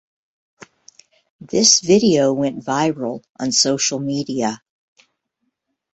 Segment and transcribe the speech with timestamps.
[1.39, 4.59] This video went viral on social media.